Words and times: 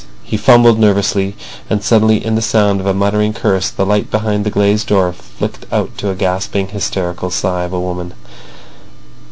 He 0.23 0.35
fumbled 0.35 0.79
nervously—and 0.79 1.83
suddenly 1.83 2.25
in 2.25 2.33
the 2.33 2.41
sound 2.41 2.79
of 2.79 2.87
a 2.87 2.93
muttered 2.95 3.35
curse 3.35 3.69
the 3.69 3.85
light 3.85 4.09
behind 4.09 4.43
the 4.43 4.49
glazed 4.49 4.87
door 4.87 5.13
flicked 5.13 5.67
out 5.71 5.95
to 5.99 6.09
a 6.09 6.15
gasping, 6.15 6.69
hysterical 6.69 7.29
sigh 7.29 7.65
of 7.65 7.73
a 7.73 7.79
woman. 7.79 8.15